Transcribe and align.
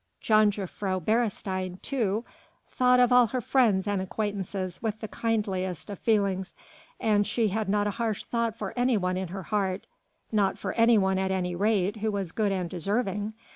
Jongejuffrouw 0.23 0.99
Beresteyn, 1.05 1.79
too, 1.83 2.25
thought 2.71 2.99
of 2.99 3.11
all 3.11 3.27
her 3.27 3.39
friends 3.39 3.87
and 3.87 4.01
acquaintances 4.01 4.81
with 4.81 4.99
the 4.99 5.07
kindliest 5.07 5.91
of 5.91 5.99
feelings, 5.99 6.55
and 6.99 7.27
she 7.27 7.49
had 7.49 7.69
not 7.69 7.85
a 7.85 7.91
harsh 8.01 8.23
thought 8.23 8.57
for 8.57 8.73
anyone 8.75 9.15
in 9.15 9.27
her 9.27 9.43
heart... 9.43 9.85
not 10.31 10.57
for 10.57 10.73
anyone, 10.73 11.19
at 11.19 11.29
any 11.29 11.53
rate, 11.53 11.97
who 11.97 12.09
was 12.11 12.31
good 12.31 12.51
and 12.51 12.67
deserving.... 12.67 13.33